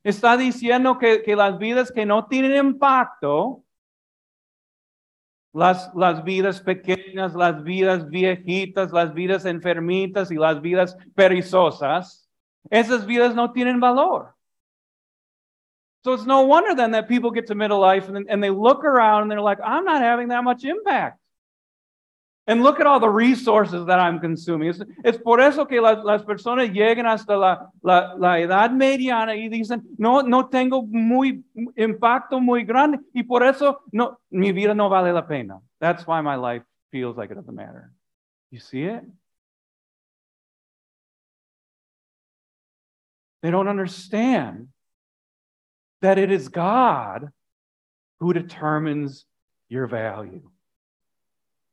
Está 0.04 0.36
diciendo 0.36 0.98
que, 0.98 1.22
que 1.22 1.36
las 1.36 1.58
vidas 1.58 1.92
que 1.92 2.04
no 2.04 2.26
tienen 2.26 2.56
impacto, 2.56 3.62
las, 5.52 5.94
las 5.94 6.24
vidas 6.24 6.60
pequeñas, 6.60 7.34
las 7.34 7.62
vidas 7.62 8.08
viejitas, 8.08 8.90
las 8.92 9.14
vidas 9.14 9.44
enfermitas 9.44 10.30
y 10.30 10.36
las 10.36 10.60
vidas 10.60 10.96
perezosas, 11.14 12.28
esas 12.70 13.06
vidas 13.06 13.34
no 13.34 13.52
tienen 13.52 13.80
valor. 13.80 14.34
So 16.04 16.14
it's 16.14 16.26
no 16.26 16.42
wonder 16.42 16.74
then 16.74 16.90
that 16.92 17.06
people 17.06 17.30
get 17.30 17.46
to 17.46 17.54
middle 17.54 17.78
life 17.78 18.08
and, 18.08 18.26
and 18.28 18.42
they 18.42 18.50
look 18.50 18.84
around 18.84 19.22
and 19.22 19.30
they're 19.30 19.40
like, 19.40 19.60
I'm 19.64 19.84
not 19.84 20.02
having 20.02 20.28
that 20.28 20.42
much 20.42 20.64
impact. 20.64 21.21
And 22.46 22.64
look 22.64 22.80
at 22.80 22.86
all 22.86 22.98
the 22.98 23.08
resources 23.08 23.86
that 23.86 24.00
I'm 24.00 24.18
consuming. 24.18 24.68
Es, 24.68 24.82
es 25.04 25.16
por 25.16 25.40
eso 25.40 25.64
que 25.64 25.80
las, 25.80 26.02
las, 26.04 26.24
personas 26.24 26.70
llegan 26.72 27.06
hasta 27.06 27.36
la, 27.36 27.70
la, 27.82 28.14
la, 28.18 28.40
edad 28.40 28.72
mediana 28.72 29.36
y 29.36 29.48
dicen, 29.48 29.82
no, 29.96 30.22
no 30.22 30.48
tengo 30.48 30.82
muy 30.82 31.44
impacto 31.76 32.40
muy 32.40 32.64
grande 32.64 32.98
y 33.14 33.22
por 33.22 33.44
eso 33.44 33.82
no, 33.92 34.18
mi 34.30 34.50
vida 34.50 34.74
no 34.74 34.88
vale 34.88 35.12
la 35.12 35.24
pena. 35.24 35.60
That's 35.78 36.04
why 36.04 36.20
my 36.20 36.34
life 36.34 36.64
feels 36.90 37.16
like 37.16 37.30
it 37.30 37.36
doesn't 37.36 37.54
matter. 37.54 37.92
You 38.50 38.58
see 38.58 38.82
it? 38.82 39.04
They 43.42 43.50
don't 43.50 43.68
understand 43.68 44.68
that 46.00 46.18
it 46.18 46.32
is 46.32 46.48
God 46.48 47.30
who 48.20 48.32
determines 48.32 49.26
your 49.68 49.86
value. 49.86 50.42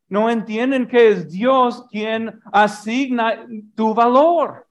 No 0.10 0.28
entienden 0.28 0.90
que 0.90 1.10
es 1.10 1.30
Dios 1.30 1.84
quien 1.92 2.42
asigna 2.52 3.46
tu 3.76 3.94
valor. 3.94 4.66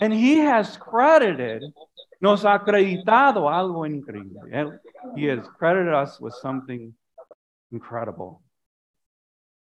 And 0.00 0.12
he 0.12 0.38
has 0.38 0.76
credited, 0.76 1.62
nos 2.20 2.42
ha 2.42 2.58
acreditado 2.58 3.48
algo 3.48 3.86
increíble. 3.86 4.78
He 5.16 5.26
has 5.26 5.48
credited 5.58 5.94
us 5.94 6.20
with 6.20 6.34
something 6.34 6.94
incredible. 7.72 8.42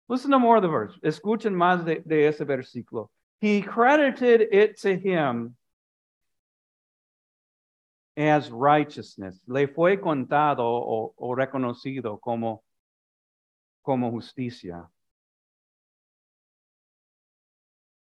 Listen 0.07 0.31
to 0.31 0.39
more 0.39 0.57
of 0.57 0.61
the 0.61 0.67
verse. 0.67 0.93
Escuchen 1.03 1.55
más 1.55 1.83
de, 1.83 2.27
ese 2.27 2.41
versículo. 2.41 3.09
He 3.41 3.61
credited 3.61 4.41
it 4.51 4.79
to 4.81 4.95
him 4.95 5.55
as 8.15 8.51
righteousness. 8.51 9.39
Le 9.47 9.67
fue 9.67 9.97
contado 9.97 10.63
o 10.65 11.35
reconocido 11.35 12.19
como 12.21 12.63
como 13.87 14.11
justicia. 14.11 14.89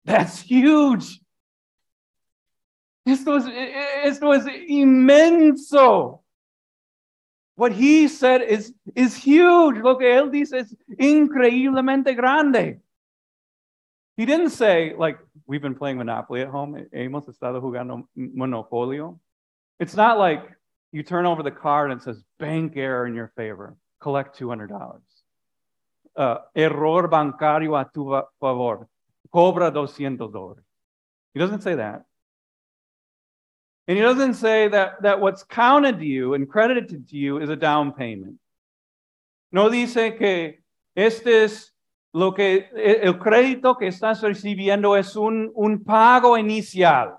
That's 0.05 0.43
huge. 0.43 1.23
Esto 3.07 3.37
es, 3.37 3.47
esto 4.05 4.33
es 4.33 4.45
inmenso. 4.69 6.21
What 7.57 7.73
he 7.73 8.09
said 8.09 8.43
is, 8.43 8.75
is 8.95 9.17
huge. 9.17 9.79
Lo 9.79 9.97
que 9.97 10.15
él 10.15 10.31
dice 10.31 10.59
es 10.59 10.77
increíblemente 10.99 12.15
grande. 12.15 12.81
He 14.19 14.27
didn't 14.27 14.51
say, 14.51 14.95
like, 14.99 15.19
we've 15.47 15.63
been 15.63 15.75
playing 15.75 15.97
Monopoly 15.97 16.43
at 16.43 16.49
home. 16.49 16.77
Hemos 16.93 17.27
estado 17.27 17.63
jugando 17.63 18.07
Monopolio. 18.15 19.19
It's 19.79 19.97
not 19.97 20.19
like 20.19 20.43
you 20.93 21.03
turn 21.03 21.25
over 21.25 21.43
the 21.43 21.51
card 21.51 21.91
and 21.91 22.03
it 22.03 22.05
says 22.05 22.23
bank 22.39 22.77
error 22.77 23.07
in 23.07 23.15
your 23.15 23.33
favor, 23.35 23.79
collect 23.99 24.39
$200 24.39 25.01
uh, 26.17 26.39
error 26.55 27.09
bancario 27.09 27.77
a 27.77 27.85
tu 27.93 28.11
favor. 28.39 28.89
Cobra 29.31 29.71
200 29.71 30.31
dólares. 30.31 30.65
He 31.33 31.41
doesn't 31.41 31.63
say 31.63 31.77
that. 31.77 32.05
And 33.87 33.97
he 33.97 34.03
doesn't 34.03 34.35
say 34.35 34.69
that, 34.69 35.03
that 35.03 35.21
what's 35.21 35.43
counted 35.43 35.99
to 35.99 36.05
you 36.05 36.35
and 36.35 36.49
credited 36.49 37.09
to 37.09 37.17
you 37.17 37.39
is 37.39 37.49
a 37.49 37.57
down 37.57 37.93
payment. 37.93 38.39
No 39.53 39.69
dice 39.69 40.17
que 40.17 40.61
este 40.97 41.45
es 41.45 41.73
lo 42.13 42.33
que 42.33 42.69
el 42.75 43.19
crédito 43.19 43.77
que 43.77 43.89
estás 43.89 44.23
recibiendo 44.23 44.97
es 44.97 45.17
un, 45.17 45.53
un 45.55 45.85
pago 45.85 46.37
inicial. 46.37 47.19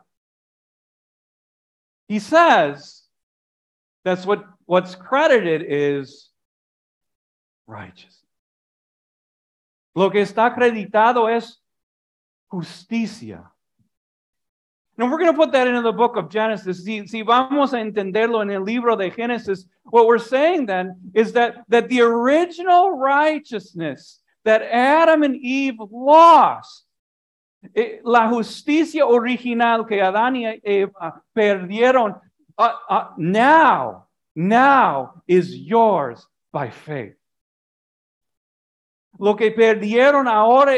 He 2.08 2.20
says 2.20 3.04
that's 4.04 4.26
what 4.26 4.44
what's 4.66 4.96
credited 4.96 5.64
is 5.68 6.30
righteous. 7.68 8.21
Lo 9.96 10.10
que 10.10 10.22
está 10.22 10.46
acreditado 10.46 11.28
es 11.28 11.62
justicia. 12.48 13.52
And 14.98 15.10
we're 15.10 15.18
going 15.18 15.32
to 15.32 15.38
put 15.38 15.52
that 15.54 15.68
into 15.68 15.82
the 15.82 15.92
book 15.92 16.16
of 16.16 16.30
Genesis. 16.30 16.84
Si, 16.84 17.08
si 17.08 17.24
vamos 17.24 17.74
a 17.74 17.78
entenderlo 17.78 18.42
en 18.42 18.52
el 18.52 18.64
libro 18.64 18.96
de 18.96 19.10
Génesis, 19.10 19.66
what 19.86 20.06
we're 20.06 20.20
saying 20.20 20.68
then 20.68 20.96
is 21.14 21.34
that, 21.34 21.64
that 21.70 21.90
the 21.90 22.02
original 22.02 22.92
righteousness 22.92 24.20
that 24.44 24.62
Adam 24.62 25.24
and 25.24 25.36
Eve 25.38 25.78
lost, 25.92 26.86
eh, 27.76 27.98
la 28.04 28.30
justicia 28.30 29.06
original 29.06 29.86
que 29.86 29.98
Adán 29.98 30.36
y 30.36 30.60
Eva 30.64 31.22
perdieron, 31.36 32.20
uh, 32.58 32.74
uh, 32.90 33.08
now, 33.18 34.08
now 34.36 35.24
is 35.28 35.56
yours 35.56 36.26
by 36.52 36.70
faith. 36.70 37.16
Lo 39.22 39.36
que 39.36 39.52
perdieron 39.52 40.28
ahora 40.28 40.74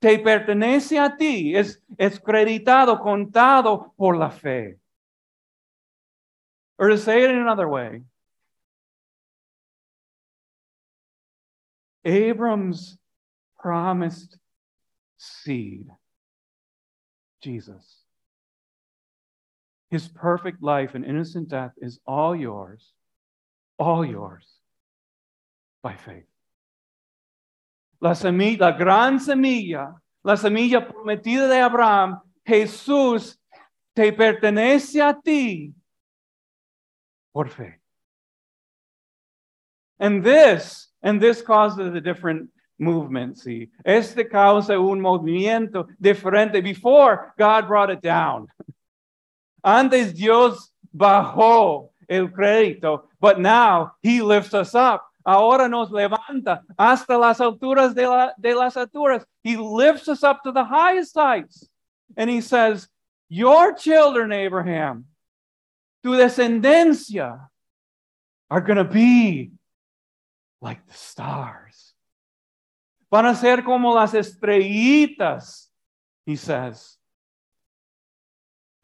te 0.00 0.18
pertenece 0.18 0.98
a 0.98 1.16
ti, 1.16 1.54
es, 1.54 1.80
es 1.96 2.18
creditado, 2.18 2.98
contado 2.98 3.94
por 3.96 4.16
la 4.16 4.28
fe. 4.28 4.76
Or 6.80 6.88
to 6.88 6.98
say 6.98 7.22
it 7.22 7.30
in 7.30 7.36
another 7.36 7.68
way, 7.68 8.02
Abram's 12.04 12.98
promised 13.60 14.36
seed, 15.16 15.86
Jesus. 17.40 17.98
His 19.90 20.08
perfect 20.08 20.60
life 20.60 20.96
and 20.96 21.04
innocent 21.04 21.48
death 21.48 21.74
is 21.80 22.00
all 22.04 22.34
yours, 22.34 22.92
all 23.78 24.04
yours 24.04 24.44
by 25.84 25.94
faith. 25.94 26.29
La 28.00 28.14
semilla, 28.14 28.70
la 28.70 28.72
gran 28.72 29.20
semilla, 29.20 29.94
la 30.24 30.36
semilla 30.36 30.86
prometida 30.86 31.48
de 31.48 31.60
Abraham, 31.60 32.20
Jesús 32.44 33.38
te 33.94 34.12
pertenece 34.12 35.02
a 35.02 35.14
ti 35.14 35.74
por 37.32 37.48
fe. 37.48 37.78
And 39.98 40.24
this 40.24 40.90
And 41.02 41.20
this 41.20 41.42
causes 41.42 41.94
a 41.94 42.00
different 42.00 42.50
movement, 42.78 43.38
see. 43.38 43.70
Este 43.84 44.28
causa 44.30 44.78
un 44.78 45.00
movimiento 45.00 45.88
diferente. 46.00 46.62
Before, 46.62 47.32
God 47.38 47.66
brought 47.66 47.90
it 47.90 48.02
down. 48.02 48.48
Antes 49.64 50.14
Dios 50.14 50.70
bajó 50.94 51.90
el 52.08 52.28
crédito, 52.28 53.04
but 53.20 53.38
now 53.38 53.92
he 54.02 54.20
lifts 54.20 54.54
us 54.54 54.74
up. 54.74 55.06
Ahora 55.24 55.68
nos 55.68 55.90
levanta 55.90 56.62
hasta 56.78 57.18
las 57.18 57.40
alturas 57.40 57.94
de, 57.94 58.06
la, 58.06 58.34
de 58.38 58.54
las 58.54 58.76
alturas. 58.76 59.24
He 59.42 59.56
lifts 59.56 60.08
us 60.08 60.22
up 60.22 60.42
to 60.44 60.52
the 60.52 60.64
highest 60.64 61.14
heights. 61.14 61.68
And 62.16 62.30
he 62.30 62.40
says, 62.40 62.88
Your 63.28 63.74
children, 63.74 64.32
Abraham, 64.32 65.06
tu 66.02 66.10
descendencia, 66.10 67.48
are 68.50 68.60
going 68.60 68.78
to 68.78 68.84
be 68.84 69.52
like 70.60 70.86
the 70.86 70.94
stars. 70.94 71.94
Van 73.10 73.26
a 73.26 73.34
ser 73.34 73.62
como 73.62 73.92
las 73.92 74.14
estrellitas, 74.14 75.66
he 76.26 76.36
says. 76.36 76.96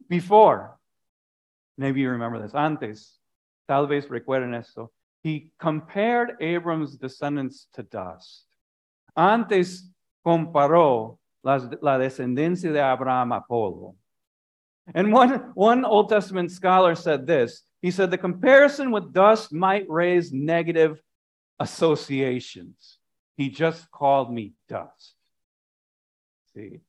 Before, 0.09 0.77
maybe 1.77 2.01
you 2.01 2.11
remember 2.11 2.39
this, 2.39 2.53
antes, 2.53 3.17
tal 3.67 3.87
vez 3.87 4.07
recuerden 4.07 4.53
esto, 4.53 4.91
he 5.23 5.51
compared 5.59 6.41
Abram's 6.41 6.97
descendants 6.97 7.67
to 7.73 7.83
dust. 7.83 8.45
Antes 9.15 9.89
comparó 10.25 11.17
las, 11.43 11.63
la 11.81 11.97
descendencia 11.97 12.71
de 12.71 12.79
Abraham 12.79 13.31
a 13.31 13.43
polvo. 13.49 13.95
And 14.93 15.11
one, 15.11 15.51
one 15.53 15.83
Old 15.85 16.09
Testament 16.09 16.51
scholar 16.51 16.95
said 16.95 17.27
this. 17.27 17.63
He 17.81 17.91
said 17.91 18.09
the 18.09 18.17
comparison 18.17 18.91
with 18.91 19.13
dust 19.13 19.51
might 19.51 19.85
raise 19.89 20.31
negative 20.31 21.01
associations. 21.59 22.99
He 23.35 23.49
just 23.49 23.89
called 23.91 24.33
me 24.33 24.53
dust. 24.67 25.15
See? 26.53 26.81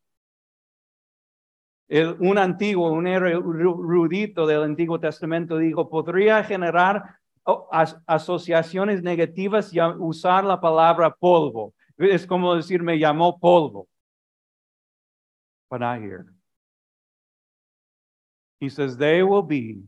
El, 1.90 2.16
un 2.20 2.36
antiguo, 2.36 2.92
un 2.92 3.06
erudito 3.06 4.46
del 4.46 4.62
Antiguo 4.62 5.00
Testamento 5.00 5.56
dijo, 5.56 5.88
podría 5.88 6.44
generar 6.44 7.17
as, 7.70 7.96
asociaciones 8.06 9.02
negativas 9.02 9.72
y 9.72 9.80
usar 9.80 10.44
la 10.44 10.60
palabra 10.60 11.14
polvo. 11.14 11.74
Es 11.96 12.26
como 12.26 12.54
decir, 12.54 12.82
me 12.82 12.98
llamó 12.98 13.38
polvo. 13.38 13.88
But 15.70 15.80
not 15.80 16.00
here. 16.00 16.26
He 18.60 18.68
says, 18.68 18.96
they 18.96 19.22
will 19.22 19.42
be 19.42 19.82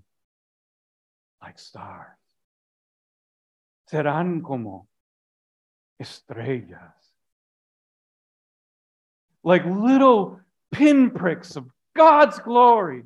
like 1.41 1.59
stars 1.59 2.21
serán 3.91 4.43
como 4.43 4.87
estrellas. 5.99 6.95
Like 9.43 9.65
little 9.65 10.41
pinpricks 10.71 11.57
of 11.57 11.67
God's 11.97 12.39
glory. 12.39 13.05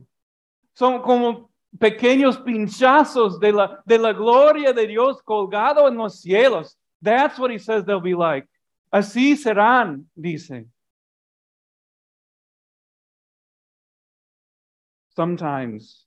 Son 0.74 1.00
como 1.02 1.50
pequeños 1.78 2.38
pinchazos 2.38 3.38
de 3.40 3.52
la, 3.52 3.82
de 3.84 3.98
la 3.98 4.12
gloria 4.12 4.72
de 4.72 4.86
Dios 4.86 5.22
colgado 5.22 5.88
en 5.88 5.96
los 5.96 6.20
cielos. 6.20 6.76
That's 7.02 7.38
what 7.38 7.50
he 7.50 7.58
says 7.58 7.84
they'll 7.84 8.00
be 8.00 8.14
like. 8.14 8.46
Así 8.92 9.36
serán, 9.36 10.04
dice. 10.18 10.66
Sometimes, 15.16 16.06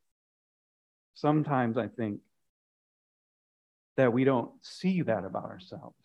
sometimes 1.14 1.78
I 1.78 1.88
think 1.88 2.20
that 3.96 4.12
we 4.12 4.24
don't 4.24 4.52
see 4.62 5.02
that 5.02 5.26
about 5.26 5.46
ourselves. 5.46 5.96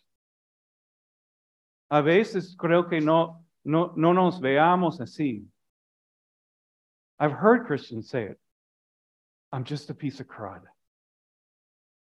A 1.89 2.01
veces 2.01 2.55
creo 2.55 2.89
que 2.89 2.99
no, 2.99 3.43
no, 3.63 3.93
no 3.95 4.13
nos 4.13 4.39
veamos 4.39 4.99
así. 4.99 5.43
I've 7.19 7.31
heard 7.31 7.65
Christians 7.65 8.09
say 8.09 8.23
it. 8.23 8.39
I'm 9.53 9.65
just 9.65 9.91
a 9.91 9.93
piece 9.93 10.19
of 10.19 10.27
crud. 10.27 10.61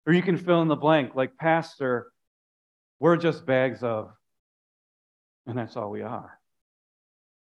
Or 0.05 0.13
you 0.13 0.21
can 0.21 0.37
fill 0.37 0.61
in 0.61 0.67
the 0.67 0.75
blank, 0.75 1.15
like, 1.15 1.35
Pastor, 1.35 2.11
we're 2.99 3.17
just 3.17 3.43
bags 3.45 3.81
of, 3.81 4.11
and 5.47 5.57
that's 5.57 5.75
all 5.75 5.89
we 5.89 6.03
are. 6.03 6.39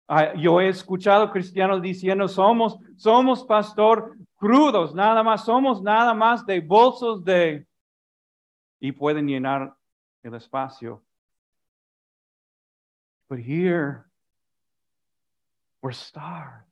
I, 0.09 0.33
yo 0.33 0.59
he 0.59 0.67
escuchado 0.67 1.31
cristianos 1.33 1.81
diciendo, 1.81 2.29
somos, 2.29 2.77
somos 2.97 3.47
pastor 3.47 4.17
crudos, 4.43 4.95
nada 4.95 5.23
más, 5.23 5.45
somos 5.45 5.81
nada 5.81 6.13
más 6.13 6.45
de 6.45 6.61
bolsos 6.61 7.23
de 7.25 7.65
y 8.81 8.91
pueden 8.91 9.29
llenar 9.29 9.75
el 10.25 10.33
espacio. 10.33 11.03
But 13.29 13.39
here, 13.39 14.07
we're 15.83 15.93
stars. 15.93 16.68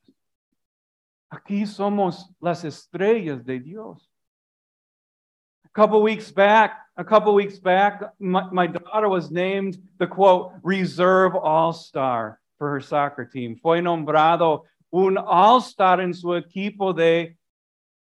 Aquí 1.31 1.65
somos 1.65 2.23
las 2.41 2.63
estrellas 2.63 3.43
de 3.43 3.59
Dios. 3.59 4.07
A 5.65 5.69
couple 5.73 6.01
weeks 6.01 6.31
back, 6.31 6.79
a 6.95 7.03
couple 7.03 7.33
weeks 7.33 7.59
back, 7.59 8.01
my, 8.19 8.49
my 8.51 8.67
daughter 8.67 9.09
was 9.09 9.29
named 9.29 9.77
the 9.99 10.07
quote 10.07 10.53
reserve 10.63 11.35
all-star 11.35 12.39
for 12.57 12.71
her 12.71 12.81
soccer 12.81 13.25
team. 13.25 13.57
Fue 13.61 13.81
nombrado 13.81 14.63
un 14.91 15.17
all-star 15.17 16.01
en 16.01 16.13
su 16.13 16.27
equipo 16.29 16.95
de, 16.95 17.35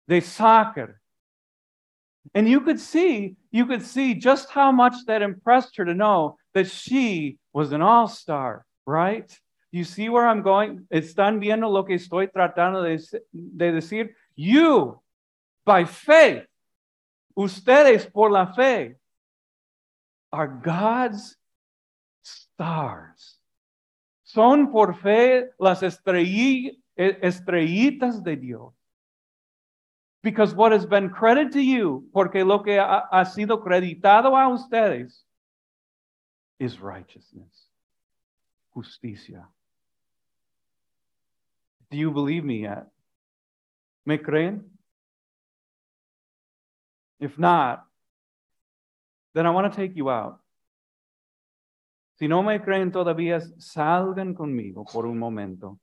de 0.08 0.22
soccer. 0.22 1.00
And 2.34 2.48
you 2.48 2.62
could 2.62 2.80
see, 2.80 3.36
you 3.52 3.66
could 3.66 3.84
see 3.84 4.14
just 4.14 4.50
how 4.50 4.72
much 4.72 4.94
that 5.08 5.22
impressed 5.22 5.78
her 5.78 5.86
to 5.86 5.94
know 5.94 6.38
that 6.54 6.70
she 6.70 7.38
was 7.54 7.72
an 7.72 7.82
all 7.82 8.08
star, 8.08 8.66
right? 8.86 9.32
You 9.72 9.84
see 9.84 10.10
where 10.10 10.26
I'm 10.26 10.42
going? 10.42 10.88
Están 10.92 11.40
viendo 11.40 11.70
lo 11.70 11.86
que 11.86 11.96
estoy 11.96 12.28
tratando 12.28 12.82
de, 12.82 13.00
de 13.32 13.72
decir. 13.72 14.16
You, 14.36 15.00
by 15.66 15.86
faith, 15.86 16.48
ustedes 17.36 18.08
por 18.08 18.32
la 18.32 18.54
fe, 18.54 18.98
are 20.32 20.48
God's 20.48 21.38
stars. 22.24 23.38
Son 24.24 24.72
por 24.72 24.96
fe 24.96 25.50
las 25.60 25.82
estrellitas 25.82 28.24
de 28.24 28.36
Dios. 28.36 28.74
Because 30.22 30.54
what 30.54 30.72
has 30.72 30.86
been 30.86 31.10
credited 31.10 31.54
to 31.54 31.62
you, 31.62 32.10
porque 32.14 32.46
lo 32.46 32.60
que 32.60 32.78
ha, 32.78 33.08
ha 33.12 33.26
sido 33.26 33.64
creditado 33.64 34.36
a 34.36 34.50
ustedes, 34.50 35.24
is 36.60 36.82
righteousness, 36.82 37.70
justicia. 38.74 39.48
Do 41.92 41.98
you 41.98 42.12
believe 42.12 42.44
me 42.44 42.62
yet? 42.62 42.86
¿Me 44.06 44.18
creen? 44.18 44.64
If 47.20 47.38
not, 47.38 47.84
then 49.34 49.46
I 49.46 49.50
want 49.50 49.72
to 49.72 49.76
take 49.76 49.96
you 49.96 50.10
out. 50.10 50.40
Si 52.18 52.28
no 52.28 52.44
me 52.44 52.60
creen 52.60 52.92
todavía, 52.92 53.42
salgan 53.60 54.36
conmigo 54.36 54.86
por 54.86 55.06
un 55.06 55.18
momento. 55.18 55.80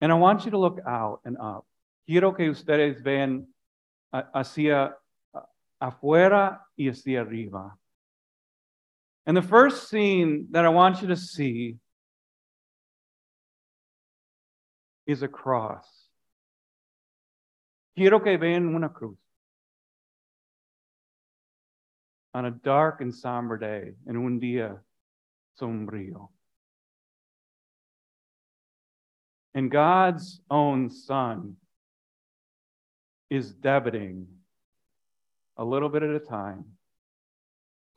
And 0.00 0.10
I 0.10 0.14
want 0.14 0.44
you 0.44 0.50
to 0.52 0.58
look 0.58 0.80
out 0.86 1.20
and 1.24 1.36
up. 1.38 1.64
Quiero 2.06 2.32
que 2.32 2.50
ustedes 2.50 3.02
vean 3.02 3.46
hacia 4.12 4.96
afuera 5.80 6.60
y 6.76 6.88
hacia 6.88 7.20
arriba. 7.20 7.76
And 9.26 9.36
the 9.36 9.42
first 9.42 9.88
scene 9.88 10.48
that 10.50 10.64
I 10.64 10.70
want 10.70 11.02
you 11.02 11.08
to 11.08 11.16
see 11.16 11.76
is 15.10 15.22
a 15.22 15.28
cross. 15.28 15.86
Quiero 17.96 18.20
que 18.20 18.36
vean 18.38 18.74
una 18.74 18.88
cruz. 18.88 19.18
On 22.32 22.44
a 22.44 22.50
dark 22.50 23.00
and 23.00 23.12
somber 23.12 23.58
day, 23.58 23.94
en 24.08 24.16
un 24.16 24.38
día 24.38 24.78
sombrío. 25.60 26.28
And 29.52 29.68
God's 29.68 30.40
own 30.48 30.90
Son 30.90 31.56
is 33.28 33.52
debiting 33.52 34.26
a 35.56 35.64
little 35.64 35.88
bit 35.88 36.04
at 36.04 36.10
a 36.10 36.20
time 36.20 36.64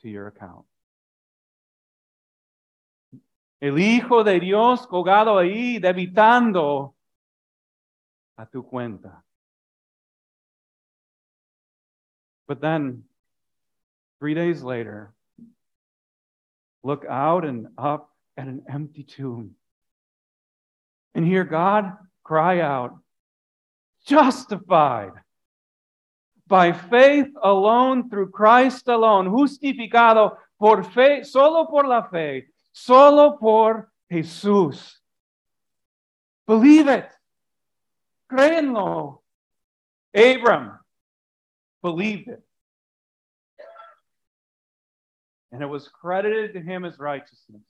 to 0.02 0.10
your 0.10 0.28
account. 0.28 0.66
El 3.62 3.78
Hijo 3.78 4.24
de 4.24 4.40
Dios 4.40 4.88
colgado 4.88 5.38
ahí, 5.38 5.80
debitando 5.80 6.96
a 8.44 8.48
tu 8.52 8.62
cuenta. 8.62 9.24
But 12.48 12.60
then, 12.60 13.04
three 14.20 14.34
days 14.34 14.62
later, 14.62 15.14
look 16.84 17.06
out 17.10 17.46
and 17.46 17.68
up 17.78 18.10
at 18.36 18.48
an 18.48 18.64
empty 18.68 19.04
tomb 19.04 19.56
and 21.16 21.26
hear 21.26 21.46
God 21.46 21.94
cry 22.24 22.60
out, 22.60 22.98
justified 24.06 25.14
by 26.48 26.74
faith 26.74 27.30
alone, 27.42 28.10
through 28.10 28.32
Christ 28.32 28.90
alone, 28.90 29.28
justificado 29.28 30.38
por 30.60 30.84
fe, 30.84 31.24
solo 31.24 31.66
por 31.68 31.88
la 31.88 32.10
fe, 32.10 32.48
solo 32.74 33.38
por 33.38 33.90
Jesús. 34.12 35.00
Believe 36.46 36.90
it. 36.90 37.10
Créenlo. 38.34 39.20
Abram 40.16 40.80
believed 41.84 42.30
it. 42.30 42.42
And 45.52 45.62
it 45.62 45.68
was 45.68 45.88
credited 45.88 46.54
to 46.54 46.60
him 46.60 46.84
as 46.84 46.98
righteousness. 46.98 47.62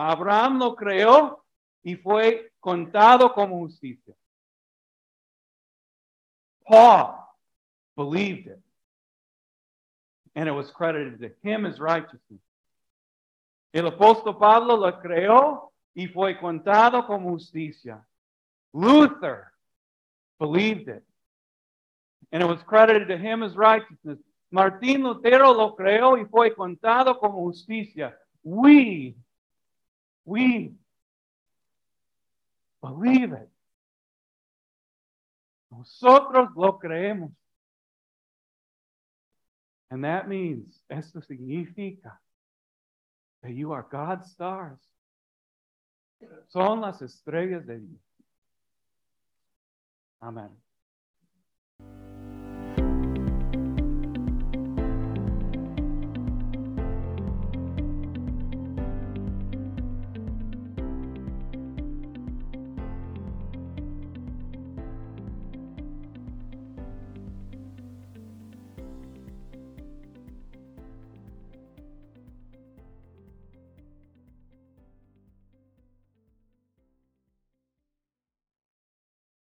Abraham 0.00 0.58
lo 0.58 0.74
creó 0.74 1.36
y 1.84 1.96
fue 2.02 2.50
contado 2.62 3.34
como 3.34 3.58
justicia. 3.58 4.14
Paul 6.66 7.14
believed 7.96 8.46
it. 8.46 8.60
And 10.34 10.48
it 10.48 10.52
was 10.52 10.70
credited 10.70 11.20
to 11.20 11.30
him 11.48 11.66
as 11.66 11.78
righteousness. 11.78 12.40
El 13.74 13.90
apóstol 13.90 14.38
Pablo 14.38 14.76
lo 14.76 14.92
creó 15.00 15.72
y 15.94 16.06
fue 16.06 16.38
contado 16.38 17.06
como 17.06 17.30
justicia. 17.30 18.02
Luther 18.74 19.52
believed 20.38 20.88
it. 20.88 21.04
And 22.32 22.42
it 22.42 22.46
was 22.46 22.60
credited 22.66 23.08
to 23.08 23.16
him 23.16 23.42
as 23.42 23.56
righteousness. 23.56 24.18
Martín 24.52 25.02
Lutero 25.02 25.56
lo 25.56 25.74
creó 25.76 26.18
y 26.18 26.26
fue 26.26 26.54
contado 26.54 27.18
como 27.18 27.44
justicia. 27.44 28.16
We, 28.42 29.14
we 30.24 30.74
believe 32.82 33.32
it. 33.32 33.48
Nosotros 35.70 36.50
lo 36.56 36.78
creemos. 36.78 37.30
And 39.90 40.04
that 40.04 40.28
means, 40.28 40.82
esto 40.90 41.20
significa 41.20 42.18
that 43.42 43.52
you 43.52 43.72
are 43.72 43.86
God's 43.88 44.30
stars. 44.32 44.80
Son 46.48 46.80
las 46.80 47.00
estrellas 47.00 47.66
de 47.66 47.78
Dios. 47.78 48.03
Amen. 50.24 50.56